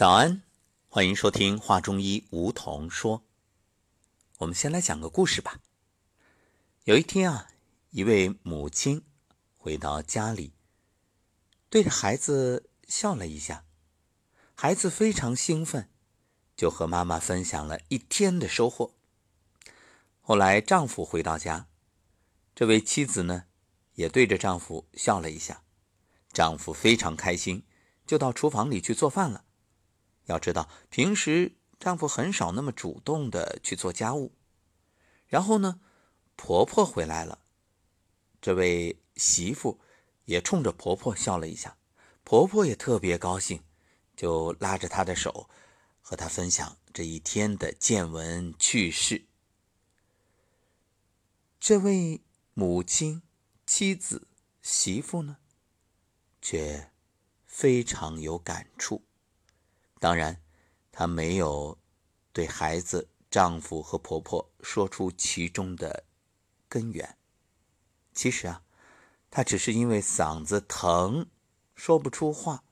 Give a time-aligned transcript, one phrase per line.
[0.00, 0.40] 早安，
[0.88, 3.18] 欢迎收听《画中医梧桐说》。
[4.38, 5.60] 我们先来讲个故事吧。
[6.84, 7.48] 有一天啊，
[7.90, 9.04] 一位母亲
[9.58, 10.54] 回到家里，
[11.68, 13.66] 对着孩子笑了一下，
[14.54, 15.90] 孩子非常兴奋，
[16.56, 18.94] 就和妈妈分享了一天的收获。
[20.22, 21.68] 后来丈夫回到家，
[22.54, 23.44] 这位妻子呢，
[23.96, 25.62] 也对着丈夫笑了一下，
[26.32, 27.66] 丈夫非常开心，
[28.06, 29.44] 就到厨房里去做饭了。
[30.30, 34.32] 要知道，平时丈夫很少那么主动的去做家务。
[35.26, 35.80] 然后呢，
[36.36, 37.40] 婆婆回来了，
[38.40, 39.80] 这位媳妇
[40.24, 41.76] 也冲着婆婆笑了一下，
[42.24, 43.62] 婆婆也特别高兴，
[44.16, 45.48] 就拉着她的手，
[46.00, 49.26] 和她分享这一天的见闻趣事。
[51.58, 52.22] 这位
[52.54, 53.22] 母亲、
[53.66, 54.26] 妻子、
[54.62, 55.36] 媳妇呢，
[56.40, 56.90] 却
[57.46, 59.02] 非常有感触。
[60.00, 60.42] 当然，
[60.90, 61.78] 她没有
[62.32, 66.04] 对孩子、丈夫和婆婆说出其中的
[66.68, 67.16] 根源。
[68.12, 68.62] 其实啊，
[69.30, 71.28] 她只是因为嗓子疼，
[71.74, 72.64] 说不出话，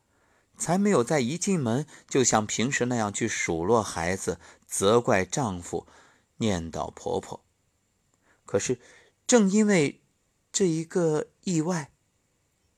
[0.56, 5.86] 才没有在一进门就像平时那样去数落孩子、责怪丈夫、
[6.38, 7.44] 念叨婆婆。
[8.47, 8.81] 可是，
[9.27, 10.03] 正因为
[10.50, 11.92] 这一个意外，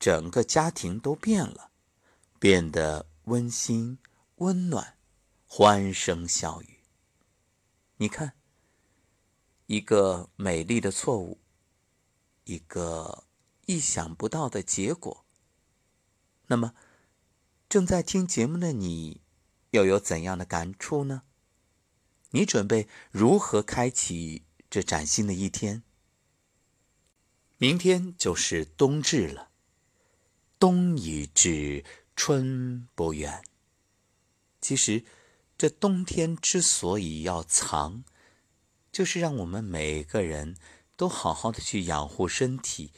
[0.00, 1.70] 整个家庭都变了，
[2.41, 3.98] 变得温馨。
[4.41, 4.96] 温暖，
[5.44, 6.78] 欢声笑语。
[7.98, 8.33] 你看，
[9.66, 11.42] 一个美丽的错误，
[12.44, 13.24] 一个
[13.66, 15.27] 意想不到的结果。
[16.47, 16.72] 那么，
[17.69, 19.20] 正在听节目的你，
[19.72, 21.25] 又有怎样的感触呢？
[22.30, 25.82] 你准备如何开启这崭新的一天？
[27.58, 29.50] 明天就是冬至了，
[30.58, 31.84] 冬已至，
[32.16, 33.44] 春不远。
[34.61, 35.05] 其实，
[35.56, 38.05] 这冬天之所以要藏，
[38.92, 40.56] 就是让我们每个人
[40.97, 42.93] 都好好的去养护身体，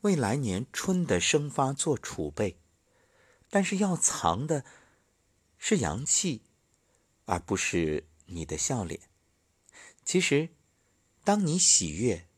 [0.00, 2.58] 为来年春的生发做储备。
[3.48, 4.64] 但是要藏的
[5.58, 6.42] 是阳气，
[7.26, 9.00] 而不是你的笑脸。
[10.04, 10.50] 其实，
[11.24, 12.28] 当你喜悦，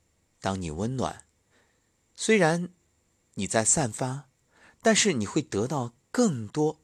[0.41, 1.25] 当你温暖，
[2.17, 2.71] 虽然
[3.35, 4.29] 你在散发，
[4.83, 6.81] 但是你会得到更多。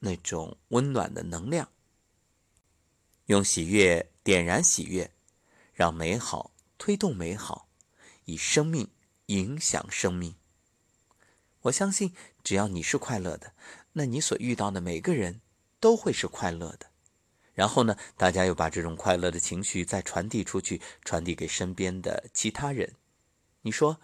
[0.00, 1.68] 那种温暖的能量，
[3.26, 5.10] 用喜悦点燃喜悦，
[5.74, 7.68] 让美好推动美好，
[8.24, 8.88] 以生命
[9.26, 10.34] 影响生命。
[11.62, 12.14] 我相信，
[12.44, 13.52] 只要你是快乐的，
[13.92, 15.40] 那你所遇到的每个人
[15.80, 16.86] 都会是快乐的。
[17.52, 22.94] 然后呢，大家又把这种快乐的情绪再传递出去，传递给身边的其他人。
[23.62, 23.98] 你说，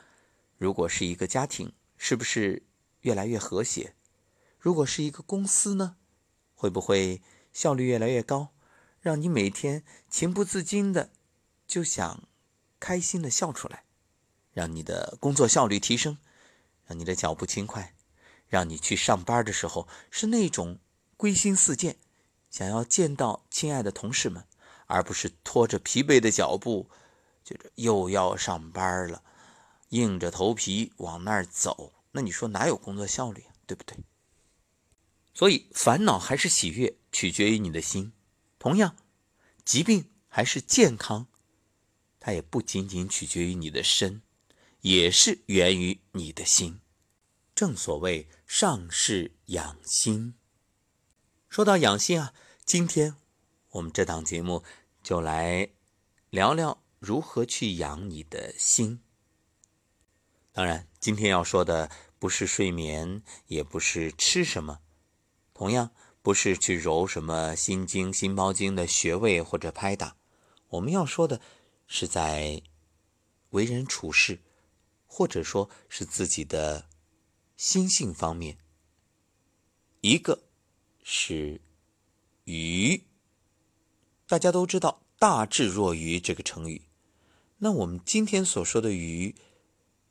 [0.58, 2.64] 如果是一个家庭，是不是
[3.02, 3.94] 越来越和谐？
[4.64, 5.96] 如果是一个公司呢，
[6.54, 7.20] 会不会
[7.52, 8.54] 效率越来越高，
[8.98, 11.10] 让你每天情不自禁的
[11.66, 12.22] 就想
[12.80, 13.84] 开心的笑出来，
[14.54, 16.16] 让你的工作效率提升，
[16.86, 17.94] 让你的脚步轻快，
[18.48, 20.78] 让你去上班的时候是那种
[21.18, 21.98] 归心似箭，
[22.48, 24.46] 想要见到亲爱的同事们，
[24.86, 26.88] 而不是拖着疲惫的脚步，
[27.44, 29.22] 觉着又要上班了，
[29.90, 33.52] 硬着头皮往那儿走，那你说哪有工作效率啊？
[33.66, 33.98] 对不对？
[35.34, 38.12] 所以，烦恼还是喜悦，取决于你的心；
[38.60, 38.96] 同样，
[39.64, 41.26] 疾病还是健康，
[42.20, 44.22] 它也不仅仅取决于你的身，
[44.82, 46.80] 也是源于你的心。
[47.52, 50.34] 正所谓上士养心。
[51.48, 52.32] 说到养心啊，
[52.64, 53.16] 今天
[53.70, 54.62] 我们这档节目
[55.02, 55.70] 就来
[56.30, 59.00] 聊聊如何去养你的心。
[60.52, 61.90] 当然，今天要说的
[62.20, 64.80] 不是睡眠，也不是吃什么。
[65.54, 70.16] 同样不是去揉什么心经、心包经的穴位或者拍打，
[70.68, 71.40] 我们要说的
[71.86, 72.60] 是在
[73.50, 74.40] 为人处事，
[75.06, 76.88] 或者说是自己的
[77.56, 78.58] 心性方面。
[80.00, 80.42] 一个
[81.04, 81.60] 是
[82.44, 83.04] 愚，
[84.26, 86.82] 大家都知道“大智若愚”这个成语，
[87.58, 89.36] 那我们今天所说的愚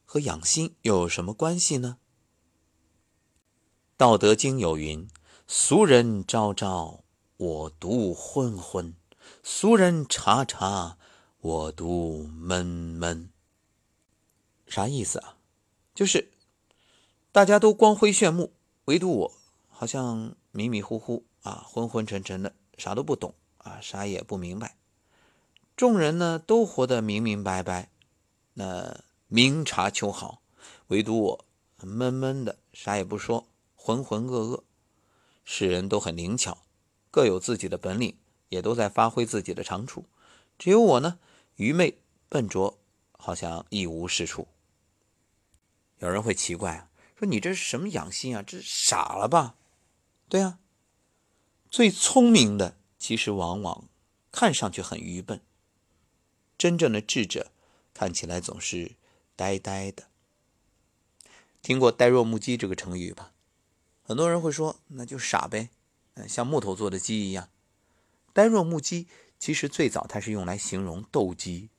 [0.06, 1.98] 和养心又有什么关系呢？
[3.98, 5.10] 《道德经》有云。
[5.56, 7.04] 俗人昭昭，
[7.38, 8.96] 我独昏昏；
[9.44, 10.98] 俗人察察，
[11.42, 13.30] 我独闷闷。
[14.66, 15.38] 啥意思啊？
[15.94, 16.32] 就是
[17.32, 18.52] 大家都光辉炫目，
[18.86, 19.34] 唯独我
[19.70, 24.76] 好像迷迷糊糊啊，昏昏沉沉的，啥都不懂啊，啥也不明白。
[25.78, 27.92] 众人呢都活得明明白白，
[28.56, 30.42] 那明察秋毫，
[30.88, 31.46] 唯独我
[31.80, 33.46] 闷闷的，啥也不说，
[33.76, 34.64] 浑浑噩噩。
[35.44, 36.64] 世人都很灵巧，
[37.12, 38.18] 各有自己的本领，
[38.50, 40.06] 也都在发挥自己的长处。
[40.58, 41.20] 只有我呢，
[41.56, 42.00] 愚昧
[42.30, 42.80] 笨拙，
[43.12, 44.48] 好像一无是处。
[46.00, 48.42] 有人会奇怪啊，说你这是什么养心啊？
[48.42, 49.56] 这傻了吧？
[50.30, 50.60] 对啊，
[51.70, 53.90] 最聪明的其实往往
[54.32, 55.42] 看上去很愚笨，
[56.58, 57.52] 真正的智者
[57.94, 58.94] 看起来总是
[59.36, 60.06] 呆呆的。
[61.62, 63.33] 听过“呆若木鸡”这个成语吧？
[64.04, 65.70] 很多人会说，那就傻呗，
[66.28, 67.50] 像木头做的鸡一样。
[68.34, 69.08] 呆若木鸡，
[69.40, 71.70] 其实最早它是用来形容斗鸡。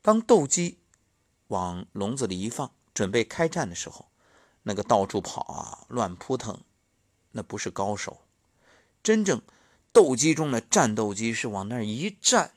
[0.00, 0.78] 当斗鸡
[1.46, 4.10] 往笼子里一放，准备开战的时候，
[4.64, 6.64] 那个到处跑啊，乱扑腾，
[7.30, 8.22] 那不是高手。
[9.02, 9.40] 真正
[9.92, 12.54] 斗鸡中的战斗机是往那儿一站，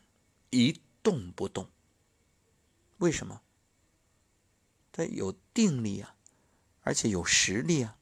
[0.50, 1.70] 一动不动。
[2.98, 3.42] 为什么？
[4.92, 6.16] 它有定力啊，
[6.82, 7.98] 而且有实力啊。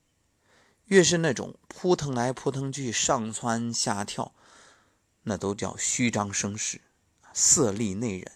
[0.94, 4.32] 越是那种扑腾来扑腾去、上蹿下跳，
[5.24, 6.82] 那都叫虚张声势、
[7.34, 8.28] 色厉内荏。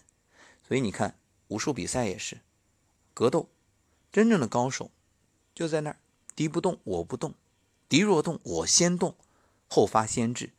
[0.66, 1.16] 所以你看，
[1.46, 2.40] 武术比赛也是
[3.14, 3.48] 格斗，
[4.10, 4.90] 真正的高手
[5.54, 6.00] 就在那儿，
[6.34, 7.32] 敌不动我不动，
[7.88, 9.14] 敌若动我先动，
[9.68, 10.52] 后发先至，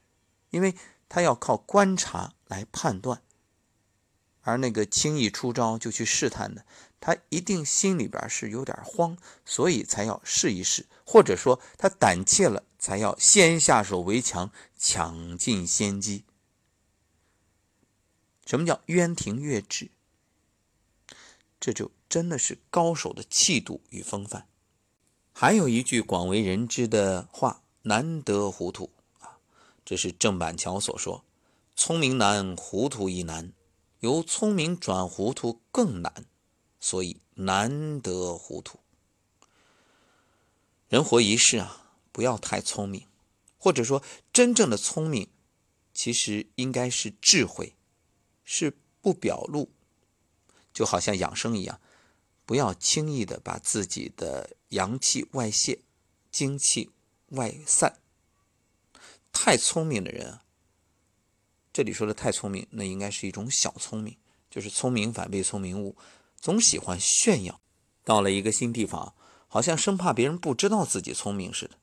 [0.52, 0.74] 因为
[1.10, 3.22] 他要靠观察来判断。
[4.42, 6.66] 而那个轻易出招就去试探的，
[7.00, 16.24] 他一定心里边是有点慌，所以才要试一试，或者说他胆怯了，才要先下手为强，抢尽先机。
[18.46, 19.92] 什么叫渊庭月至？
[21.60, 24.48] 这就真的是高手的气度与风范。
[25.34, 28.90] 还有一句广为人知的话：“难得糊涂
[29.20, 29.38] 啊！”
[29.86, 31.24] 这是郑板桥所说
[31.76, 33.54] ：“聪明难，糊涂亦难。”
[34.00, 36.26] 由聪明转糊涂更难，
[36.80, 38.80] 所以难得糊涂。
[40.88, 43.06] 人活一世啊，不要太聪明，
[43.58, 44.02] 或者说
[44.32, 45.30] 真正的聪明，
[45.94, 47.76] 其实应该是智慧，
[48.44, 49.70] 是不表露，
[50.74, 51.82] 就好像养生一样，
[52.46, 55.82] 不要轻易的把自己的阳气外泄，
[56.32, 56.90] 精气
[57.28, 58.00] 外散。
[59.32, 60.46] 太聪明的人啊。
[61.80, 64.18] 这里说的太聪明，那应该是一种小聪明，
[64.50, 65.96] 就是聪明反被聪明误，
[66.36, 67.62] 总喜欢炫耀。
[68.04, 69.16] 到了一个新地方，
[69.48, 71.78] 好像生怕别人不知道自己聪明似的，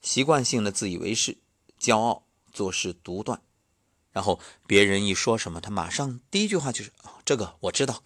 [0.00, 1.36] 习惯性的自以为是，
[1.78, 2.24] 骄傲，
[2.54, 3.42] 做事独断。
[4.12, 8.02] 然后别人一说什么，他马上第一句话就是：“啊，这个我知道。”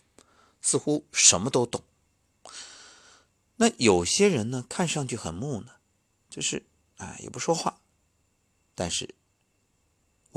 [0.60, 1.84] 似乎什么都懂。
[3.58, 5.76] 那有些人呢，看上去很木讷，
[6.28, 7.78] 就是哎也不说话，
[8.74, 9.14] 但是。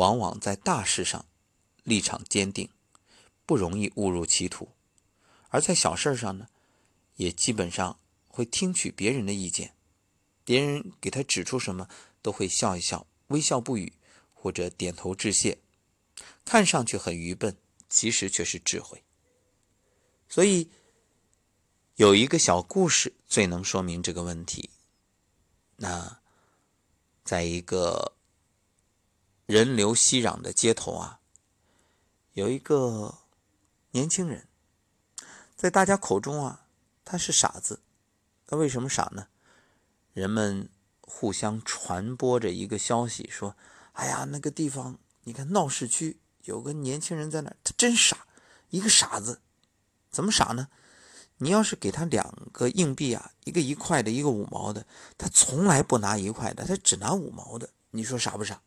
[0.02, 1.28] 往往在大事上
[1.84, 2.68] 立场坚定，
[3.46, 4.70] 不容易误入歧途；
[5.50, 6.48] 而在小事上呢，
[7.18, 9.76] 也基本上会听取别人的意见。
[10.44, 11.88] 别人给他指出什么，
[12.24, 13.94] 都会笑一笑，微笑不语，
[14.34, 15.60] 或者点头致谢。
[16.44, 17.56] 看上去很愚笨，
[17.88, 19.04] 其实却是智慧。
[20.28, 20.72] 所以
[21.98, 24.72] 有一个小故事最能说明这个问题。
[25.76, 26.20] 那
[27.24, 28.14] 在一个。
[29.52, 31.20] 人流熙攘的街头啊，
[32.32, 33.16] 有一个
[33.92, 34.48] 年轻人，
[35.58, 36.68] 在大家口中啊，
[37.04, 37.82] 他是傻子。
[38.48, 39.28] 他为什么傻呢？
[40.14, 40.70] 人们
[41.02, 43.58] 互相传播着一个消息，说
[43.92, 48.26] ：“哎呀，那个地方，你看闹市区有个年轻人在那儿，他真傻，
[48.70, 49.42] 一个傻子。
[50.10, 50.70] 怎么傻呢？
[51.40, 54.88] 你要是给他两个硬币啊，一个一块的，一个五毛的，
[55.18, 57.70] 他从来不拿一块的，他只拿五毛的。
[57.90, 58.62] 你说傻不傻？”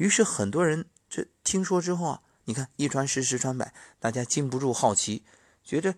[0.00, 5.24] 于是很多人这听说之后啊，你看一传十，十传百，大家禁不住好奇，
[5.62, 5.94] 觉得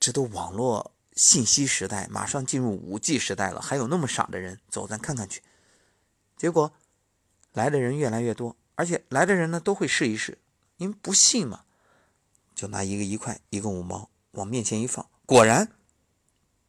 [0.00, 5.42] 这都网络信息时代，马上进入五 G 时代了，还有那么傻的人，走，咱看看去。
[6.34, 6.72] 结果
[7.52, 10.38] 来的人越来越多，而且来的人呢都会试一试，
[10.78, 11.64] 因为不信嘛，
[12.54, 15.70] 就拿一个一块，一个五毛往面前一放，果然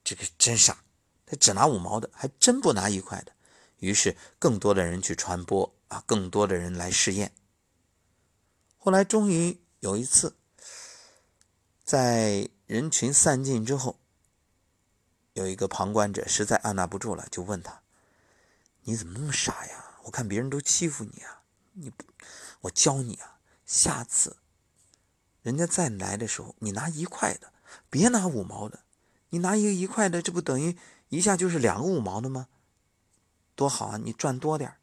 [0.03, 0.83] 这个真傻，
[1.25, 3.31] 他只拿五毛的，还真不拿一块的。
[3.79, 5.73] 于是更多的人去传播。
[5.87, 7.31] 啊，更多的人来试验。
[8.77, 10.35] 后来终于有一次，
[11.81, 13.97] 在人群散尽之后，
[15.31, 17.83] 有一个旁观者实在按捺不住了，就问他
[18.83, 19.95] ：“你怎么那么傻呀？
[20.03, 21.43] 我看别人都欺负你啊！
[21.71, 22.03] 你不，
[22.59, 24.35] 我教你啊，下次
[25.41, 27.53] 人家再来的时候，你拿一块的，
[27.89, 28.81] 别拿五毛的。
[29.29, 32.49] 你拿一个一块的，这不等于一下就是两个五毛的吗？
[33.57, 33.97] 多好啊！
[33.97, 34.77] 你赚多点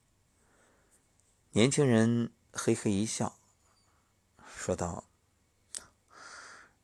[1.51, 3.39] 年轻人嘿嘿一笑，
[4.59, 5.05] 说道：“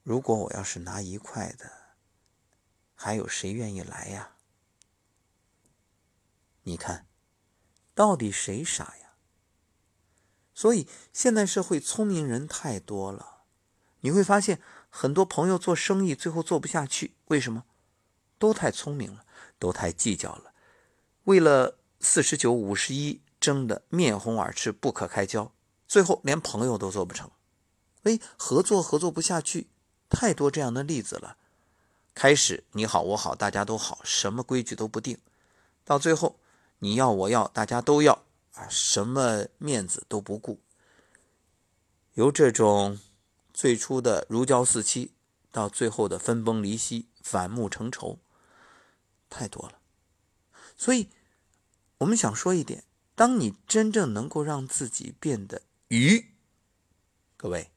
[0.04, 1.97] 如果我要是拿一块的，
[2.94, 4.37] 还有谁愿意来呀？
[6.62, 7.09] 你看，
[7.92, 9.14] 到底谁傻呀？
[10.54, 13.42] 所以现代社会聪明人太多了，
[14.02, 17.64] 你会发现很多朋友做生意最后做不下去，为什么？
[18.38, 19.26] 都太聪明了，
[19.59, 20.54] 都太计较了，
[21.25, 25.52] 为了四十九五十一争得面红耳赤、不可开交，
[25.87, 27.30] 最后连朋友都做不成。
[28.04, 29.69] 哎，合作合作不下去，
[30.09, 31.37] 太多这样的例子了。
[32.14, 35.19] 开始你好我好大家都好，什么规矩都不定，
[35.85, 36.40] 到最后
[36.78, 40.59] 你要我要大家都要啊，什么面子都不顾。
[42.14, 42.99] 由这种
[43.52, 45.12] 最初的如胶似漆，
[45.52, 48.19] 到最后的分崩离析、反目成仇，
[49.28, 49.78] 太多了。
[50.76, 51.09] 所以，
[52.00, 56.33] 我们想说一点：当你真正能够让自己变得愚，
[57.37, 57.71] 各位。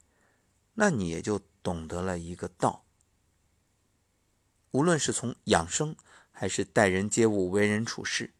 [0.75, 2.85] 那你也就懂得了一个道。
[4.71, 5.95] 无论是从养生，
[6.31, 8.33] 还是待人接物、为人处事，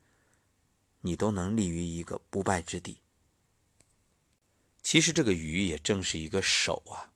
[1.01, 3.01] 你都能立于一个不败之地。
[4.81, 7.11] 其实这个愚也正是一个守啊，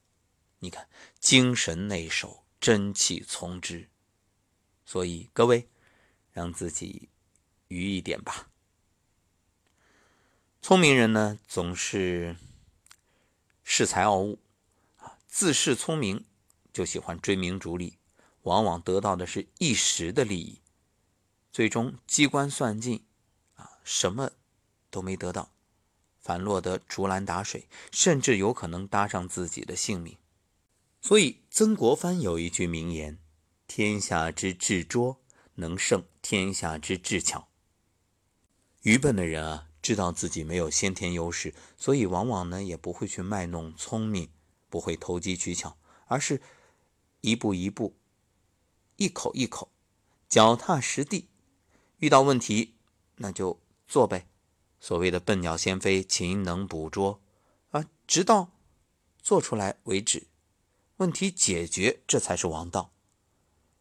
[0.60, 0.88] 你看，
[1.20, 3.90] 精神内守，真气从之。
[4.86, 5.70] 所以各位，
[6.32, 7.10] 让自己
[7.70, 8.50] 愚一点吧。
[10.68, 12.36] 聪明人呢，总是
[13.66, 14.38] 恃才傲物。
[14.98, 16.26] 啊自恃聪明，
[16.74, 17.98] 就喜欢追名逐利，
[18.42, 20.60] 往往得到的是一时的利益，
[21.54, 23.06] 最终机关算尽，
[23.56, 24.32] 啊，什么
[24.90, 25.54] 都没得到，
[26.20, 30.18] 反落得竹篮打水，甚至有可能搭上自己的性命。
[31.00, 33.18] 所以曾国藩有一句名言
[33.68, 35.22] ：“天下之智拙，
[35.56, 37.48] 能胜天下之智巧。”
[38.84, 44.28] 愚笨的人啊，知道自己没有先天优势，所以往往呢也不会去卖弄聪明。
[44.70, 45.78] 不会投机取巧，
[46.08, 46.42] 而是
[47.22, 47.96] 一步一步、
[48.98, 49.72] 一口一口、
[50.28, 51.30] 脚踏实地。
[52.00, 52.76] 遇到问题，
[53.16, 54.28] 那就做呗。
[54.82, 57.22] 所谓的“笨鸟先飞，勤能补拙”，
[57.72, 58.50] 啊，直到
[59.22, 60.28] 做出来为止。
[60.98, 62.92] 问题解决，这才是王道。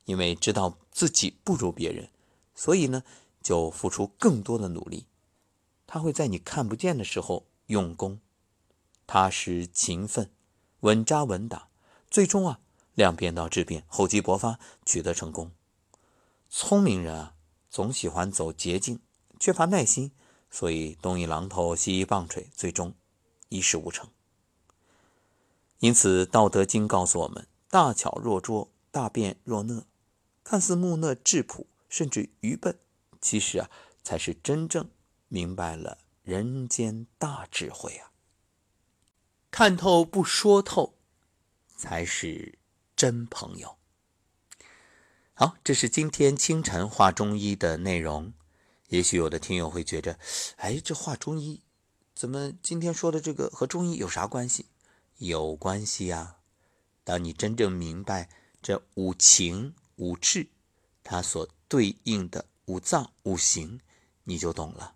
[0.04, 2.10] 因为知道自己不如别人，
[2.54, 3.02] 所以呢，
[3.42, 5.06] 就付出更多的努力。
[5.86, 8.20] 他会在你看不见的时候用功、
[9.06, 10.30] 踏实、勤奋。
[10.80, 11.68] 稳扎稳打，
[12.10, 12.60] 最终啊，
[12.94, 15.50] 量变到质变，厚积薄发，取得成功。
[16.48, 17.34] 聪明人啊，
[17.70, 19.00] 总喜欢走捷径，
[19.40, 20.12] 缺乏耐心，
[20.50, 22.94] 所以东一榔头西一棒槌，最终
[23.48, 24.08] 一事无成。
[25.78, 29.84] 因此，《道德经》告诉我们：大巧若拙，大辩若讷。
[30.44, 32.78] 看似木讷质朴，甚至愚笨，
[33.20, 33.70] 其实啊，
[34.04, 34.88] 才是真正
[35.28, 38.10] 明白了人间大智慧啊。
[39.50, 40.94] 看透不说透，
[41.76, 42.58] 才是
[42.94, 43.76] 真朋友。
[45.32, 48.32] 好，这是今天清晨画中医的内容。
[48.88, 50.18] 也许有的听友会觉着，
[50.56, 51.62] 哎，这画中医
[52.14, 54.66] 怎么今天说的这个和中医有啥关系？
[55.18, 56.36] 有关系呀。
[57.04, 58.28] 当你真正明白
[58.60, 60.48] 这五情五志，
[61.04, 63.80] 它所对应的五脏五行，
[64.24, 64.95] 你就懂了。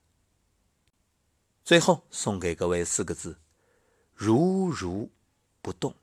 [1.70, 3.38] 最后送给各位四个字。
[4.12, 5.08] 如如
[5.62, 5.94] 不动。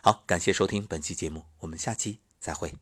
[0.00, 2.72] 好，感谢收听本期节目，我们下期再会。